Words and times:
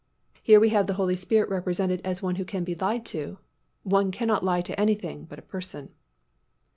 Here 0.41 0.59
we 0.59 0.69
have 0.69 0.87
the 0.87 0.95
Holy 0.95 1.15
Spirit 1.15 1.47
represented 1.51 2.01
as 2.03 2.23
one 2.23 2.37
who 2.37 2.43
can 2.43 2.63
be 2.63 2.73
lied 2.73 3.05
to. 3.05 3.37
One 3.83 4.09
cannot 4.09 4.43
lie 4.43 4.61
to 4.61 4.79
anything 4.81 5.25
but 5.25 5.37
a 5.37 5.43
person. 5.43 5.89